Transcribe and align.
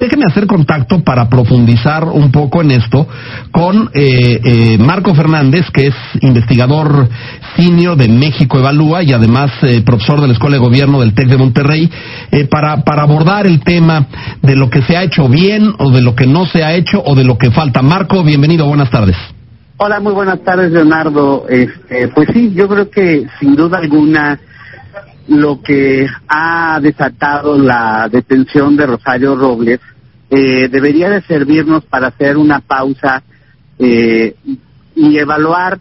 Déjeme 0.00 0.26
hacer 0.30 0.46
contacto 0.46 1.02
para 1.02 1.28
profundizar 1.28 2.04
un 2.04 2.30
poco 2.30 2.62
en 2.62 2.70
esto 2.70 3.08
con 3.50 3.90
eh, 3.92 4.40
eh, 4.44 4.78
Marco 4.78 5.12
Fernández, 5.12 5.68
que 5.72 5.88
es 5.88 5.94
investigador 6.20 7.08
senior 7.56 7.96
de 7.96 8.06
México 8.06 8.60
Evalúa 8.60 9.02
y 9.02 9.12
además 9.12 9.50
eh, 9.62 9.82
profesor 9.84 10.20
de 10.20 10.28
la 10.28 10.34
Escuela 10.34 10.54
de 10.54 10.62
Gobierno 10.62 11.00
del 11.00 11.14
TEC 11.14 11.26
de 11.26 11.36
Monterrey, 11.36 11.90
para, 12.48 12.84
para 12.84 13.02
abordar 13.02 13.48
el 13.48 13.58
tema 13.58 14.06
de 14.40 14.54
lo 14.54 14.70
que 14.70 14.82
se 14.82 14.96
ha 14.96 15.02
hecho 15.02 15.28
bien 15.28 15.72
o 15.80 15.90
de 15.90 16.00
lo 16.00 16.14
que 16.14 16.28
no 16.28 16.46
se 16.46 16.62
ha 16.62 16.74
hecho 16.74 17.02
o 17.04 17.16
de 17.16 17.24
lo 17.24 17.36
que 17.36 17.50
falta. 17.50 17.82
Marco, 17.82 18.22
bienvenido, 18.22 18.68
buenas 18.68 18.92
tardes. 18.92 19.16
Hola, 19.78 19.98
muy 19.98 20.12
buenas 20.12 20.40
tardes, 20.44 20.70
Leonardo. 20.70 21.46
Este, 21.48 22.06
pues 22.14 22.28
sí, 22.32 22.52
yo 22.54 22.68
creo 22.68 22.88
que 22.88 23.26
sin 23.40 23.56
duda 23.56 23.78
alguna 23.78 24.38
lo 25.28 25.60
que 25.62 26.06
ha 26.26 26.80
desatado 26.80 27.58
la 27.58 28.08
detención 28.10 28.76
de 28.76 28.86
Rosario 28.86 29.36
Robles 29.36 29.80
eh, 30.30 30.68
debería 30.68 31.10
de 31.10 31.22
servirnos 31.22 31.84
para 31.84 32.08
hacer 32.08 32.36
una 32.36 32.60
pausa 32.60 33.22
eh, 33.78 34.34
y 34.94 35.18
evaluar, 35.18 35.78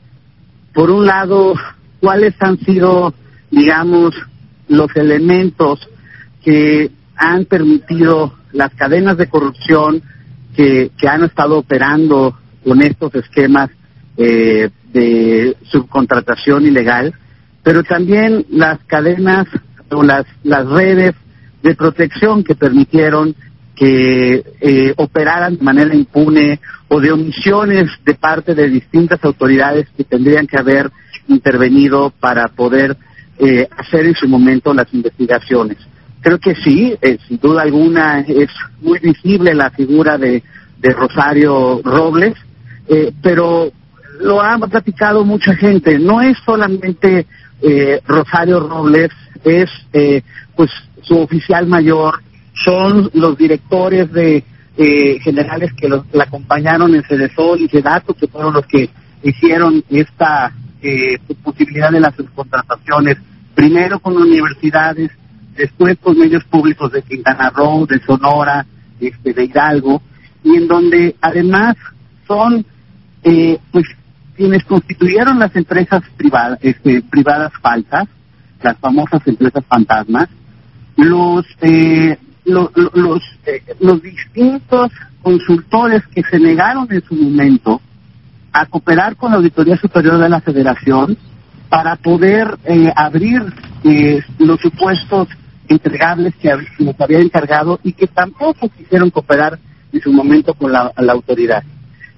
por 0.74 0.92
un 0.92 1.06
lado, 1.06 1.54
cuáles 2.00 2.36
han 2.40 2.60
sido, 2.60 3.14
digamos, 3.50 4.14
los 4.68 4.94
elementos 4.96 5.80
que 6.44 6.92
han 7.16 7.46
permitido 7.46 8.34
las 8.52 8.74
cadenas 8.76 9.18
de 9.18 9.28
corrupción 9.28 10.02
que, 10.56 10.92
que 10.98 11.08
han 11.08 11.24
estado 11.24 11.58
operando 11.58 12.38
con 12.64 12.82
estos 12.82 13.16
esquemas 13.16 13.70
eh, 14.18 14.70
de 14.92 15.56
subcontratación 15.64 16.66
ilegal 16.66 17.14
pero 17.68 17.84
también 17.84 18.46
las 18.50 18.80
cadenas 18.86 19.46
o 19.92 20.02
las, 20.02 20.26
las 20.42 20.66
redes 20.70 21.14
de 21.62 21.76
protección 21.76 22.42
que 22.42 22.56
permitieron 22.56 23.36
que 23.76 24.42
eh, 24.62 24.94
operaran 24.96 25.58
de 25.58 25.64
manera 25.66 25.94
impune 25.94 26.62
o 26.88 27.02
de 27.02 27.12
omisiones 27.12 27.90
de 28.06 28.14
parte 28.14 28.56
de 28.56 28.70
distintas 28.70 29.22
autoridades 29.22 29.86
que 29.98 30.06
tendrían 30.06 30.48
que 30.48 30.58
haber 30.58 30.90
intervenido 31.28 32.14
para 32.22 32.48
poder 32.48 32.96
eh, 33.38 33.68
hacer 33.76 34.06
en 34.06 34.16
su 34.16 34.30
momento 34.30 34.74
las 34.74 34.88
investigaciones. 34.94 35.78
Creo 36.22 36.40
que 36.40 36.56
sí, 36.56 36.96
eh, 37.02 37.18
sin 37.28 37.38
duda 37.38 37.64
alguna 37.64 38.22
es 38.22 38.50
muy 38.80 39.00
visible 39.00 39.54
la 39.54 39.72
figura 39.72 40.18
de, 40.18 40.42
de 40.78 40.94
Rosario 40.94 41.82
Robles, 41.84 42.34
pero 43.22 43.74
lo 44.22 44.42
ha 44.42 44.58
platicado 44.58 45.26
mucha 45.26 45.54
gente, 45.54 46.00
no 46.00 46.22
es 46.22 46.38
solamente 46.46 47.28
eh, 47.62 48.02
Rosario 48.06 48.60
Robles 48.60 49.10
es 49.44 49.70
eh, 49.94 50.22
pues 50.56 50.70
su 51.02 51.20
oficial 51.20 51.68
mayor, 51.68 52.22
son 52.66 53.10
los 53.14 53.38
directores 53.38 54.12
de 54.12 54.44
eh, 54.78 55.20
generales 55.22 55.72
que 55.74 55.88
los, 55.88 56.06
la 56.14 56.26
acompañaron 56.26 56.94
en 56.94 57.04
Cedesol 57.04 57.62
y 57.62 57.68
Sedato, 57.68 58.14
que 58.14 58.28
fueron 58.28 58.54
los 58.54 58.66
que 58.66 58.90
hicieron 59.24 59.84
esta 59.90 60.54
posibilidad 61.44 61.92
de 61.92 62.00
las 62.00 62.16
subcontrataciones, 62.16 63.18
primero 63.56 64.00
con 64.00 64.16
universidades, 64.16 65.10
después 65.56 65.98
con 66.00 66.18
medios 66.18 66.44
públicos 66.46 66.92
de 66.92 67.02
Quintana 67.02 67.50
Roo, 67.50 67.86
de 67.88 68.00
Sonora, 68.06 68.66
este, 69.00 69.34
de 69.34 69.44
Hidalgo, 69.46 70.02
y 70.44 70.56
en 70.56 70.68
donde 70.68 71.16
además 71.20 71.76
son 72.28 72.66
pues 73.72 73.86
quienes 74.38 74.64
constituyeron 74.64 75.40
las 75.40 75.54
empresas 75.56 76.04
privadas, 76.16 76.60
este, 76.62 77.02
privadas 77.02 77.52
falsas, 77.60 78.08
las 78.62 78.78
famosas 78.78 79.26
empresas 79.26 79.66
fantasmas, 79.68 80.30
los 80.96 81.46
eh, 81.62 82.18
los 82.46 82.70
eh, 83.46 83.64
los 83.80 84.02
distintos 84.02 84.92
consultores 85.22 86.04
que 86.14 86.22
se 86.24 86.40
negaron 86.40 86.88
en 86.92 87.04
su 87.04 87.16
momento 87.16 87.82
a 88.54 88.66
cooperar 88.68 89.16
con 89.16 89.32
la 89.32 89.38
Auditoría 89.38 89.76
Superior 89.76 90.18
de 90.20 90.30
la 90.30 90.40
Federación 90.40 91.18
para 91.68 91.96
poder 91.98 92.58
eh, 92.64 92.92
abrir 92.96 93.42
los 94.40 94.60
supuestos 94.60 95.28
entregables 95.68 96.34
que 96.36 96.50
nos 96.80 97.00
había 97.00 97.20
encargado 97.20 97.80
y 97.84 97.94
que 97.94 98.08
tampoco 98.08 98.70
quisieron 98.70 99.10
cooperar 99.10 99.60
en 99.92 100.02
su 100.02 100.12
momento 100.14 100.54
con 100.54 100.72
la 100.72 100.94
autoridad. 100.96 101.64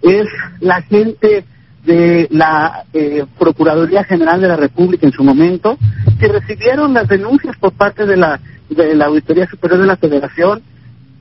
Es 0.01 0.27
la 0.59 0.81
gente 0.83 1.45
de 1.85 2.27
la 2.31 2.85
eh, 2.93 3.25
Procuraduría 3.37 4.03
General 4.03 4.41
de 4.41 4.47
la 4.47 4.55
República 4.55 5.05
en 5.05 5.13
su 5.13 5.23
momento, 5.23 5.77
que 6.19 6.27
recibieron 6.27 6.93
las 6.93 7.07
denuncias 7.07 7.55
por 7.57 7.71
parte 7.73 8.05
de 8.05 8.17
la, 8.17 8.39
de 8.69 8.95
la 8.95 9.05
Auditoría 9.05 9.47
Superior 9.47 9.79
de 9.81 9.87
la 9.87 9.97
Federación 9.97 10.61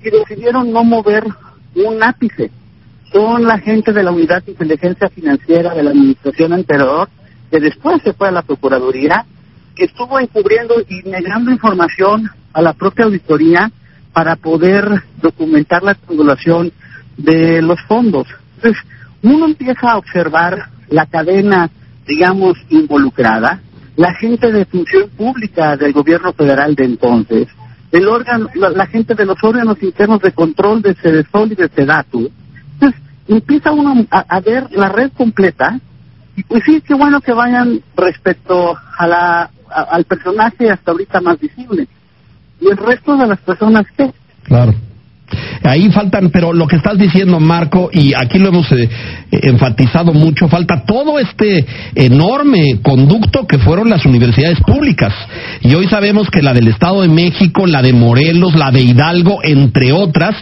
y 0.02 0.10
decidieron 0.10 0.72
no 0.72 0.84
mover 0.84 1.24
un 1.74 2.02
ápice. 2.02 2.50
Son 3.12 3.44
la 3.44 3.58
gente 3.58 3.92
de 3.92 4.02
la 4.02 4.10
Unidad 4.10 4.42
de 4.42 4.52
Inteligencia 4.52 5.08
Financiera 5.08 5.74
de 5.74 5.82
la 5.82 5.90
Administración 5.90 6.52
anterior, 6.52 7.08
que 7.50 7.60
después 7.60 8.02
se 8.02 8.12
fue 8.12 8.28
a 8.28 8.32
la 8.32 8.42
Procuraduría, 8.42 9.24
que 9.74 9.84
estuvo 9.84 10.18
encubriendo 10.18 10.74
y 10.88 11.08
negando 11.08 11.50
información 11.50 12.30
a 12.52 12.60
la 12.60 12.72
propia 12.72 13.06
auditoría 13.06 13.70
para 14.12 14.36
poder 14.36 15.04
documentar 15.22 15.82
la 15.82 15.94
triangulación 15.94 16.72
de 17.16 17.62
los 17.62 17.80
fondos. 17.82 18.26
Entonces, 18.56 18.82
uno 19.22 19.46
empieza 19.46 19.92
a 19.92 19.98
observar 19.98 20.68
la 20.88 21.06
cadena, 21.06 21.70
digamos, 22.06 22.56
involucrada, 22.70 23.60
la 23.96 24.14
gente 24.14 24.52
de 24.52 24.64
función 24.64 25.10
pública 25.10 25.76
del 25.76 25.92
gobierno 25.92 26.32
federal 26.32 26.74
de 26.74 26.84
entonces, 26.84 27.48
el 27.90 28.06
órgano, 28.06 28.48
la, 28.54 28.86
gente 28.86 29.14
de 29.14 29.24
los 29.24 29.42
órganos 29.42 29.82
internos 29.82 30.20
de 30.20 30.32
control 30.32 30.82
de 30.82 30.94
CEDESOL 30.94 31.52
y 31.52 31.54
de 31.54 31.68
CEDATU. 31.68 32.30
Entonces, 32.74 33.00
empieza 33.26 33.72
uno 33.72 34.06
a, 34.10 34.40
ver 34.40 34.68
la 34.72 34.88
red 34.90 35.10
completa 35.16 35.80
y 36.36 36.42
pues 36.44 36.62
sí, 36.64 36.80
qué 36.80 36.94
bueno 36.94 37.20
que 37.20 37.32
vayan 37.32 37.80
respecto 37.96 38.76
a 38.98 39.06
la, 39.06 39.50
al 39.70 40.04
personaje 40.04 40.70
hasta 40.70 40.92
ahorita 40.92 41.20
más 41.20 41.40
visible. 41.40 41.88
Y 42.60 42.68
el 42.68 42.76
resto 42.76 43.16
de 43.16 43.26
las 43.26 43.40
personas, 43.40 43.86
¿qué? 43.96 44.12
Claro. 44.44 44.74
Ahí 45.62 45.90
faltan, 45.90 46.30
pero 46.30 46.52
lo 46.52 46.66
que 46.66 46.76
estás 46.76 46.98
diciendo, 46.98 47.40
Marco, 47.40 47.90
y 47.92 48.12
aquí 48.14 48.38
lo 48.38 48.48
hemos 48.48 48.70
eh, 48.72 48.88
enfatizado 49.30 50.12
mucho, 50.12 50.48
falta 50.48 50.84
todo 50.84 51.18
este 51.18 51.66
enorme 51.94 52.80
conducto 52.82 53.46
que 53.46 53.58
fueron 53.58 53.88
las 53.88 54.04
universidades 54.04 54.60
públicas. 54.60 55.12
Y 55.62 55.74
hoy 55.74 55.86
sabemos 55.88 56.30
que 56.30 56.42
la 56.42 56.52
del 56.52 56.68
Estado 56.68 57.02
de 57.02 57.08
México, 57.08 57.66
la 57.66 57.82
de 57.82 57.92
Morelos, 57.92 58.54
la 58.54 58.70
de 58.70 58.80
Hidalgo, 58.80 59.40
entre 59.42 59.92
otras, 59.92 60.34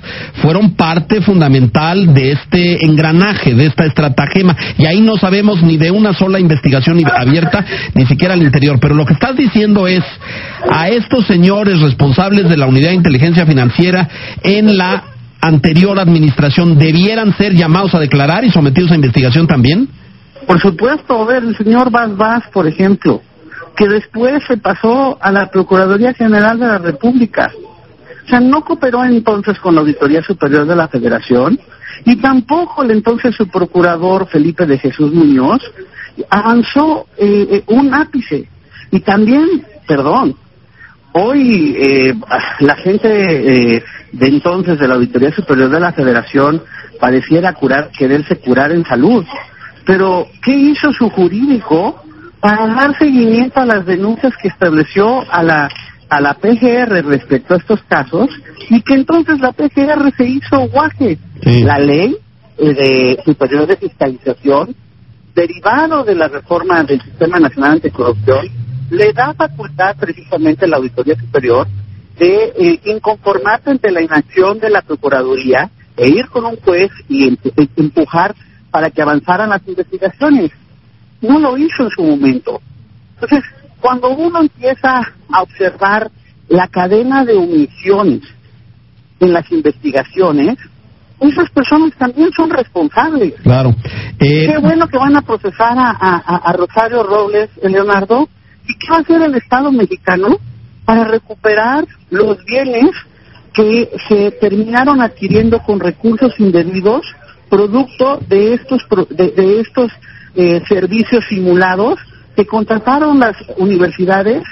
fueron 0.42 0.72
parte 0.72 1.20
fundamental 1.22 2.12
de 2.14 2.32
este 2.32 2.84
engranaje, 2.84 3.54
de 3.54 3.66
esta 3.66 3.84
estratagema. 3.84 4.56
Y 4.78 4.86
ahí 4.86 5.00
no 5.00 5.16
sabemos 5.16 5.62
ni 5.62 5.76
de 5.76 5.90
una 5.90 6.12
sola 6.12 6.38
investigación 6.38 7.00
abierta, 7.16 7.64
ni 7.94 8.06
siquiera 8.06 8.34
al 8.34 8.42
interior. 8.42 8.78
Pero 8.80 8.94
lo 8.94 9.06
que 9.06 9.14
estás 9.14 9.36
diciendo 9.36 9.86
es, 9.86 10.04
a 10.70 10.88
estos 10.88 11.26
señores 11.26 11.80
responsables 11.80 12.48
de 12.48 12.56
la 12.56 12.66
Unidad 12.66 12.90
de 12.90 12.96
Inteligencia 12.96 13.46
Financiera 13.46 14.08
en 14.42 14.76
la 14.76 15.15
anterior 15.40 15.98
administración 15.98 16.78
debieran 16.78 17.36
ser 17.36 17.54
llamados 17.54 17.94
a 17.94 18.00
declarar 18.00 18.44
y 18.44 18.50
sometidos 18.50 18.90
a 18.92 18.96
investigación 18.96 19.46
también? 19.46 19.88
Por 20.46 20.60
supuesto, 20.60 21.22
a 21.22 21.26
ver, 21.26 21.42
el 21.42 21.56
señor 21.56 21.90
Vaz 21.90 22.16
Vaz, 22.16 22.44
por 22.52 22.66
ejemplo, 22.66 23.20
que 23.76 23.88
después 23.88 24.42
se 24.46 24.56
pasó 24.56 25.18
a 25.20 25.32
la 25.32 25.50
Procuraduría 25.50 26.14
General 26.14 26.58
de 26.58 26.66
la 26.66 26.78
República. 26.78 27.50
O 28.24 28.28
sea, 28.28 28.40
no 28.40 28.64
cooperó 28.64 29.04
entonces 29.04 29.58
con 29.58 29.74
la 29.74 29.82
Auditoría 29.82 30.22
Superior 30.22 30.66
de 30.66 30.74
la 30.74 30.88
Federación 30.88 31.58
y 32.04 32.16
tampoco 32.16 32.82
el 32.82 32.90
entonces 32.90 33.34
su 33.34 33.48
procurador 33.48 34.28
Felipe 34.28 34.66
de 34.66 34.78
Jesús 34.78 35.12
Muñoz 35.12 35.62
avanzó 36.30 37.06
eh, 37.16 37.46
eh, 37.50 37.64
un 37.68 37.94
ápice. 37.94 38.48
Y 38.90 39.00
también, 39.00 39.64
perdón, 39.86 40.36
hoy 41.18 41.76
eh, 41.78 42.14
la 42.60 42.76
gente 42.76 43.08
de 44.12 44.26
entonces 44.26 44.78
de 44.78 44.88
la 44.88 44.94
Auditoría 44.94 45.32
Superior 45.32 45.70
de 45.70 45.80
la 45.80 45.92
Federación 45.92 46.62
pareciera 46.98 47.52
curar, 47.52 47.90
quererse 47.96 48.36
curar 48.36 48.72
en 48.72 48.84
salud. 48.84 49.24
Pero, 49.84 50.26
¿qué 50.42 50.52
hizo 50.54 50.92
su 50.92 51.08
jurídico 51.10 52.02
para 52.40 52.66
dar 52.66 52.98
seguimiento 52.98 53.60
a 53.60 53.66
las 53.66 53.86
denuncias 53.86 54.32
que 54.40 54.48
estableció 54.48 55.24
a 55.30 55.42
la, 55.42 55.68
a 56.08 56.20
la 56.20 56.34
PGR 56.34 57.04
respecto 57.06 57.54
a 57.54 57.58
estos 57.58 57.82
casos? 57.84 58.28
Y 58.68 58.80
que 58.82 58.94
entonces 58.94 59.38
la 59.40 59.52
PGR 59.52 60.12
se 60.16 60.24
hizo 60.24 60.68
guaje. 60.68 61.18
La 61.42 61.78
ley 61.78 62.16
eh, 62.58 62.74
de 62.74 63.18
superior 63.24 63.66
de 63.66 63.76
fiscalización, 63.76 64.74
derivado 65.34 66.02
de 66.02 66.14
la 66.14 66.28
reforma 66.28 66.82
del 66.82 67.00
Sistema 67.02 67.38
Nacional 67.38 67.72
Anticorrupción, 67.72 68.48
le 68.90 69.12
da 69.12 69.34
facultad 69.34 69.96
precisamente 69.96 70.64
a 70.64 70.68
la 70.68 70.76
Auditoría 70.76 71.16
Superior 71.16 71.66
de 72.18 72.52
eh, 72.58 72.80
inconformarse 72.84 73.70
ante 73.70 73.90
la 73.90 74.02
inacción 74.02 74.58
de 74.58 74.70
la 74.70 74.82
Procuraduría 74.82 75.70
e 75.96 76.08
ir 76.08 76.28
con 76.28 76.44
un 76.44 76.56
juez 76.56 76.90
y 77.08 77.28
em, 77.28 77.36
em, 77.56 77.68
empujar 77.76 78.34
para 78.70 78.90
que 78.90 79.02
avanzaran 79.02 79.50
las 79.50 79.66
investigaciones. 79.66 80.50
No 81.20 81.38
lo 81.38 81.56
hizo 81.56 81.84
en 81.84 81.90
su 81.90 82.02
momento. 82.02 82.60
Entonces, 83.14 83.44
cuando 83.80 84.10
uno 84.10 84.40
empieza 84.40 85.00
a 85.32 85.42
observar 85.42 86.10
la 86.48 86.68
cadena 86.68 87.24
de 87.24 87.34
omisiones 87.34 88.22
en 89.20 89.32
las 89.32 89.50
investigaciones, 89.50 90.56
esas 91.20 91.50
personas 91.50 91.92
también 91.96 92.30
son 92.32 92.50
responsables. 92.50 93.34
Claro. 93.42 93.70
Eh, 94.18 94.46
Qué 94.46 94.58
bueno 94.58 94.86
que 94.86 94.98
van 94.98 95.16
a 95.16 95.22
procesar 95.22 95.76
a, 95.78 95.90
a, 95.90 96.52
Rosario 96.52 97.02
Robles, 97.02 97.48
Leonardo, 97.62 98.28
y 98.66 98.74
qué 98.74 98.86
va 98.90 98.98
a 98.98 99.00
hacer 99.00 99.22
el 99.22 99.34
Estado 99.34 99.72
mexicano 99.72 100.38
para 100.84 101.04
recuperar 101.04 101.84
los 102.10 102.44
bienes 102.44 102.90
que 103.52 103.90
se 104.08 104.30
terminaron 104.32 105.00
adquiriendo 105.00 105.60
con 105.60 105.80
recursos 105.80 106.32
indebidos 106.38 107.06
producto 107.48 108.20
de 108.28 108.54
estos 108.54 108.82
de, 109.10 109.60
estos 109.60 109.90
eh, 110.34 110.62
servicios 110.68 111.24
simulados 111.28 111.98
que 112.34 112.46
contrataron 112.46 113.18
las 113.18 113.36
universidades 113.56 114.42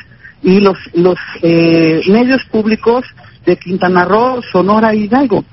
y 0.42 0.60
los 0.60 0.78
los 0.94 1.18
eh, 1.42 2.00
medios 2.08 2.42
públicos 2.50 3.04
de 3.44 3.56
Quintana 3.56 4.04
Roo, 4.04 4.40
Sonora 4.50 4.94
y 4.94 5.04
Hidalgo. 5.04 5.44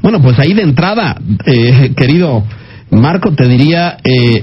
Bueno, 0.00 0.20
pues 0.20 0.38
ahí 0.38 0.54
de 0.54 0.62
entrada, 0.62 1.16
eh, 1.44 1.92
querido 1.94 2.44
Marco, 2.90 3.32
te 3.34 3.48
diría, 3.48 3.98
eh, 4.04 4.42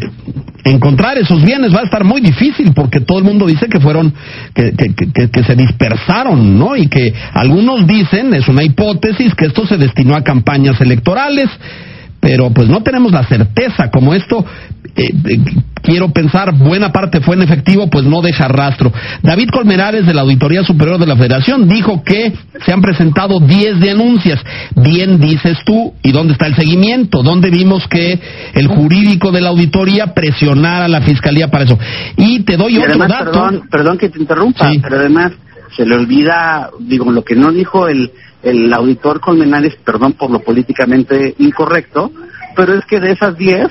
encontrar 0.63 1.17
esos 1.17 1.43
bienes 1.43 1.73
va 1.73 1.81
a 1.81 1.83
estar 1.83 2.03
muy 2.03 2.21
difícil 2.21 2.73
porque 2.73 3.01
todo 3.01 3.17
el 3.19 3.23
mundo 3.23 3.45
dice 3.45 3.67
que 3.67 3.79
fueron, 3.79 4.13
que, 4.53 4.73
que, 4.73 5.29
que, 5.29 5.43
se 5.43 5.55
dispersaron, 5.55 6.57
¿no? 6.57 6.75
Y 6.75 6.87
que 6.87 7.13
algunos 7.33 7.87
dicen, 7.87 8.33
es 8.33 8.47
una 8.47 8.63
hipótesis, 8.63 9.33
que 9.35 9.45
esto 9.45 9.65
se 9.65 9.77
destinó 9.77 10.15
a 10.15 10.23
campañas 10.23 10.79
electorales 10.81 11.49
pero 12.21 12.51
pues 12.51 12.69
no 12.69 12.83
tenemos 12.83 13.11
la 13.11 13.23
certeza 13.23 13.89
como 13.89 14.13
esto 14.13 14.45
eh, 14.95 15.09
eh, 15.25 15.39
quiero 15.81 16.09
pensar 16.11 16.57
buena 16.57 16.91
parte 16.91 17.21
fue 17.21 17.35
en 17.35 17.43
efectivo 17.43 17.89
pues 17.89 18.05
no 18.05 18.21
deja 18.21 18.47
rastro. 18.47 18.91
David 19.21 19.49
Colmenares 19.51 20.05
de 20.05 20.13
la 20.13 20.21
Auditoría 20.21 20.63
Superior 20.63 20.99
de 20.99 21.07
la 21.07 21.15
Federación 21.15 21.67
dijo 21.67 22.03
que 22.03 22.33
se 22.65 22.73
han 22.73 22.81
presentado 22.81 23.39
10 23.39 23.79
denuncias. 23.79 24.39
Bien 24.75 25.19
dices 25.19 25.57
tú 25.65 25.93
y 26.03 26.11
dónde 26.11 26.33
está 26.33 26.47
el 26.47 26.55
seguimiento 26.55 27.23
dónde 27.23 27.49
vimos 27.49 27.87
que 27.87 28.19
el 28.53 28.67
jurídico 28.67 29.31
de 29.31 29.41
la 29.41 29.49
auditoría 29.49 30.13
presionara 30.13 30.85
a 30.85 30.89
la 30.89 31.01
fiscalía 31.01 31.49
para 31.49 31.65
eso 31.65 31.77
y 32.17 32.41
te 32.43 32.57
doy 32.57 32.77
otro 32.77 32.97
dato. 33.07 33.25
perdón, 33.25 33.61
perdón 33.69 33.97
que 33.97 34.09
te 34.09 34.19
interrumpa 34.19 34.71
pero 34.81 34.97
además 34.97 35.33
se 35.75 35.85
le 35.85 35.95
olvida 35.95 36.69
digo 36.79 37.11
lo 37.11 37.23
que 37.23 37.35
no 37.35 37.51
dijo 37.51 37.87
el 37.87 38.11
el 38.43 38.73
auditor 38.73 39.19
Colmenares, 39.19 39.75
perdón 39.83 40.13
por 40.13 40.31
lo 40.31 40.39
políticamente 40.39 41.35
incorrecto, 41.39 42.11
pero 42.55 42.73
es 42.73 42.85
que 42.85 42.99
de 42.99 43.11
esas 43.11 43.37
diez, 43.37 43.67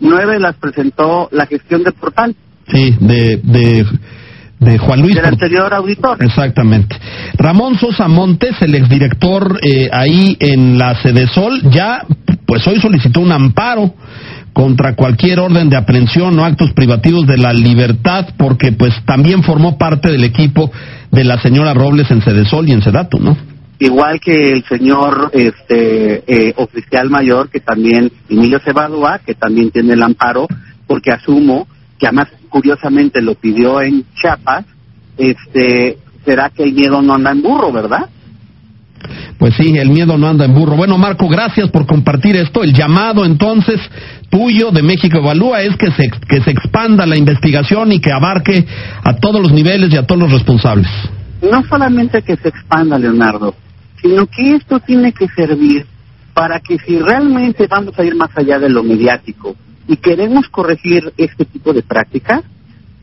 nueve 0.00 0.38
las 0.38 0.56
presentó 0.56 1.28
la 1.32 1.46
gestión 1.46 1.82
del 1.82 1.94
portal. 1.94 2.34
Sí, 2.72 2.94
de, 3.00 3.36
de, 4.58 4.78
Juan 4.78 5.00
Luis. 5.00 5.16
Del 5.16 5.26
anterior 5.26 5.72
auditor. 5.72 6.22
Exactamente. 6.22 6.96
Ramón 7.34 7.78
Sosa 7.78 8.08
Montes, 8.08 8.56
el 8.60 8.74
exdirector 8.74 9.58
eh, 9.62 9.88
ahí 9.92 10.36
en 10.38 10.78
la 10.78 10.94
Sol, 11.32 11.60
ya, 11.70 12.04
pues 12.46 12.66
hoy 12.66 12.80
solicitó 12.80 13.20
un 13.20 13.32
amparo 13.32 13.94
contra 14.52 14.94
cualquier 14.94 15.40
orden 15.40 15.68
de 15.68 15.76
aprehensión 15.76 16.38
o 16.38 16.44
actos 16.44 16.72
privativos 16.72 17.26
de 17.26 17.38
la 17.38 17.52
libertad, 17.52 18.28
porque 18.36 18.72
pues 18.72 18.92
también 19.04 19.42
formó 19.42 19.78
parte 19.78 20.10
del 20.10 20.24
equipo 20.24 20.70
de 21.10 21.24
la 21.24 21.40
señora 21.40 21.74
Robles 21.74 22.10
en 22.10 22.20
Sol 22.46 22.68
y 22.68 22.72
en 22.72 22.82
Sedatu, 22.82 23.18
¿no? 23.18 23.36
Igual 23.80 24.20
que 24.20 24.50
el 24.50 24.64
señor 24.64 25.30
este 25.32 26.22
eh, 26.26 26.54
oficial 26.56 27.10
mayor 27.10 27.48
que 27.48 27.60
también 27.60 28.12
Emilio 28.28 28.60
Cebadua 28.60 29.18
que 29.18 29.34
también 29.34 29.70
tiene 29.70 29.94
el 29.94 30.02
amparo 30.02 30.46
porque 30.86 31.10
asumo 31.10 31.66
que 31.98 32.06
además 32.06 32.28
curiosamente 32.48 33.20
lo 33.22 33.34
pidió 33.34 33.80
en 33.80 34.04
Chiapas 34.14 34.66
este 35.16 35.98
será 36.24 36.50
que 36.50 36.62
el 36.62 36.74
miedo 36.74 37.00
no 37.00 37.14
anda 37.14 37.32
en 37.32 37.42
burro 37.42 37.72
verdad 37.72 38.08
pues 39.38 39.54
sí, 39.56 39.74
el 39.78 39.88
miedo 39.88 40.18
no 40.18 40.28
anda 40.28 40.44
en 40.44 40.52
burro. 40.52 40.76
Bueno, 40.76 40.98
Marco, 40.98 41.26
gracias 41.26 41.70
por 41.70 41.86
compartir 41.86 42.36
esto. 42.36 42.62
El 42.62 42.74
llamado 42.74 43.24
entonces 43.24 43.80
tuyo 44.28 44.70
de 44.70 44.82
México 44.82 45.16
Evalúa 45.16 45.62
es 45.62 45.74
que 45.76 45.90
se, 45.92 46.10
que 46.10 46.42
se 46.42 46.50
expanda 46.50 47.06
la 47.06 47.16
investigación 47.16 47.90
y 47.92 48.00
que 48.00 48.12
abarque 48.12 48.66
a 49.02 49.16
todos 49.16 49.40
los 49.40 49.52
niveles 49.52 49.90
y 49.94 49.96
a 49.96 50.06
todos 50.06 50.20
los 50.20 50.32
responsables. 50.32 50.88
No 51.40 51.62
solamente 51.64 52.20
que 52.20 52.36
se 52.36 52.48
expanda, 52.48 52.98
Leonardo, 52.98 53.54
sino 54.02 54.26
que 54.26 54.56
esto 54.56 54.80
tiene 54.80 55.12
que 55.12 55.28
servir 55.28 55.86
para 56.34 56.60
que 56.60 56.78
si 56.78 56.98
realmente 56.98 57.66
vamos 57.66 57.98
a 57.98 58.04
ir 58.04 58.14
más 58.14 58.30
allá 58.36 58.58
de 58.58 58.70
lo 58.70 58.82
mediático 58.82 59.56
y 59.88 59.96
queremos 59.96 60.48
corregir 60.48 61.12
este 61.16 61.44
tipo 61.44 61.72
de 61.72 61.82
prácticas, 61.82 62.42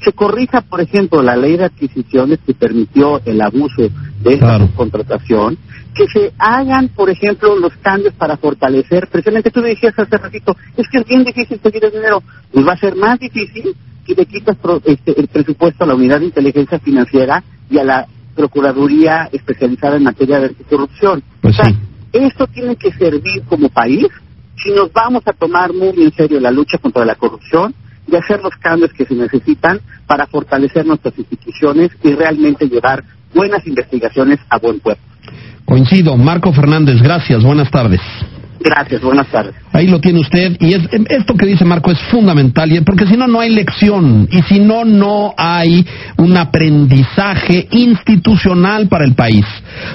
se 0.03 0.11
corrija, 0.13 0.61
por 0.61 0.79
ejemplo, 0.79 1.21
la 1.21 1.35
ley 1.35 1.57
de 1.57 1.65
adquisiciones 1.65 2.39
que 2.45 2.53
permitió 2.53 3.19
el 3.25 3.41
abuso 3.41 3.81
de 4.21 4.33
esta 4.33 4.59
contratación, 4.75 5.57
que 5.93 6.07
se 6.07 6.31
hagan, 6.37 6.89
por 6.89 7.09
ejemplo, 7.09 7.57
los 7.57 7.73
cambios 7.77 8.13
para 8.13 8.37
fortalecer, 8.37 9.07
precisamente 9.11 9.49
tú 9.49 9.61
decías 9.61 9.97
hace 9.97 10.17
ratito, 10.17 10.55
es 10.75 10.87
que 10.87 10.99
es 10.99 11.05
bien 11.05 11.23
difícil 11.23 11.59
seguir 11.61 11.83
el 11.83 11.91
dinero, 11.91 12.21
pues 12.51 12.65
va 12.65 12.73
a 12.73 12.77
ser 12.77 12.95
más 12.95 13.19
difícil 13.19 13.75
si 14.05 14.15
le 14.15 14.25
quitas 14.25 14.55
este, 14.85 15.19
el 15.19 15.27
presupuesto 15.27 15.83
a 15.83 15.87
la 15.87 15.95
unidad 15.95 16.19
de 16.19 16.27
inteligencia 16.27 16.79
financiera 16.79 17.43
y 17.69 17.79
a 17.79 17.83
la 17.83 18.07
Procuraduría 18.37 19.27
especializada 19.33 19.97
en 19.97 20.03
materia 20.03 20.39
de 20.39 20.53
corrupción. 20.69 21.21
Pues 21.41 21.59
o 21.59 21.63
sea, 21.63 21.73
esto 22.13 22.47
tiene 22.47 22.75
que 22.77 22.93
servir 22.93 23.43
como 23.49 23.67
país 23.67 24.07
si 24.63 24.71
nos 24.71 24.93
vamos 24.93 25.23
a 25.25 25.33
tomar 25.33 25.73
muy 25.73 26.03
en 26.03 26.13
serio 26.13 26.39
la 26.39 26.51
lucha 26.51 26.77
contra 26.77 27.03
la 27.03 27.15
corrupción 27.15 27.73
y 28.07 28.15
hacer 28.15 28.41
los 28.41 28.55
cambios 28.55 28.93
que 28.93 29.05
se 29.05 29.15
necesitan 29.15 29.81
para 30.05 30.27
fortalecer 30.27 30.85
nuestras 30.85 31.17
instituciones 31.17 31.91
y 32.03 32.13
realmente 32.13 32.67
llevar 32.67 33.03
buenas 33.33 33.65
investigaciones 33.67 34.39
a 34.49 34.57
buen 34.57 34.79
puerto. 34.79 35.01
Coincido. 35.65 36.15
Marco 36.15 36.53
Fernández, 36.53 37.01
gracias. 37.01 37.43
Buenas 37.43 37.69
tardes. 37.69 37.99
Gracias, 38.59 39.01
buenas 39.01 39.27
tardes. 39.27 39.55
Ahí 39.71 39.87
lo 39.87 39.99
tiene 39.99 40.19
usted 40.19 40.57
y 40.59 40.73
es, 40.73 40.81
esto 41.09 41.35
que 41.35 41.45
dice 41.45 41.65
Marco 41.65 41.91
es 41.91 41.99
fundamental 42.11 42.67
porque 42.85 43.05
si 43.07 43.15
no 43.15 43.27
no 43.27 43.39
hay 43.39 43.49
lección 43.49 44.27
y 44.31 44.41
si 44.43 44.59
no 44.59 44.83
no 44.83 45.33
hay 45.37 45.85
un 46.17 46.35
aprendizaje 46.35 47.67
institucional 47.71 48.87
para 48.87 49.05
el 49.05 49.13
país. 49.13 49.45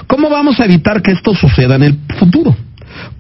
¿Cómo 0.07 0.31
vamos 0.31 0.61
a 0.61 0.65
evitar 0.65 1.03
que 1.03 1.13
esto 1.13 1.35
suceda 1.35 1.77
en 1.77 1.83
el 1.83 1.99
futuro? 2.19 2.57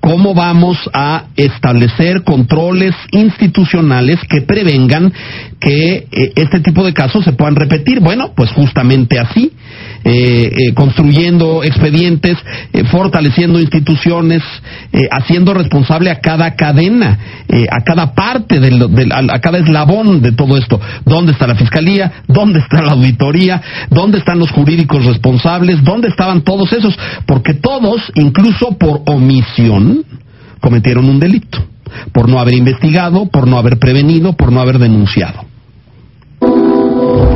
¿Cómo 0.03 0.35
vamos 0.35 0.79
a 0.93 1.27
establecer 1.37 2.25
controles 2.25 2.93
institucionales 3.13 4.19
que 4.29 4.43
prevengan 4.43 5.13
que 5.61 6.09
eh, 6.11 6.33
este 6.35 6.59
tipo 6.59 6.85
de 6.85 6.93
casos 6.93 7.25
se 7.25 7.35
puedan 7.35 7.55
repetir? 7.55 8.01
Bueno, 8.01 8.33
pues 8.35 8.51
justamente 8.51 9.21
así, 9.21 9.53
eh, 10.03 10.51
eh, 10.57 10.75
construyendo 10.75 11.63
expedientes, 11.63 12.37
fortaleciendo 12.91 13.61
instituciones, 13.61 14.43
haciendo 15.13 15.55
responsable 15.55 16.11
a 16.11 16.19
cada 16.19 16.57
cadena, 16.57 17.19
a 17.71 17.85
cada 17.85 18.13
parte, 18.13 18.59
del, 18.59 18.83
a, 19.13 19.39
cada 19.39 19.59
eslabón 19.59 20.21
de 20.21 20.33
todo 20.33 20.57
esto. 20.57 20.81
¿Dónde 21.05 21.31
está 21.31 21.47
la 21.47 21.55
fiscalía? 21.55 22.25
¿Dónde 22.27 22.59
está 22.59 22.83
la 22.83 22.93
auditoría? 22.93 23.63
¿Dónde 23.89 24.19
están 24.19 24.41
los 24.41 24.51
jurídicos 24.51 25.05
responsables? 25.05 25.85
¿Dónde 25.85 26.09
estaban 26.09 26.43
todos 26.43 26.73
esos? 26.73 26.99
Porque 27.25 27.55
todos, 27.55 28.11
incluso 28.17 28.77
por 28.77 29.03
omisión, 29.07 29.92
cometieron 30.61 31.09
un 31.09 31.19
delito 31.19 31.65
por 32.13 32.29
no 32.29 32.39
haber 32.39 32.55
investigado, 32.55 33.27
por 33.27 33.47
no 33.47 33.59
haber 33.59 33.79
prevenido, 33.79 34.33
por 34.35 34.53
no 34.53 34.61
haber 34.61 34.79
denunciado. 34.79 35.52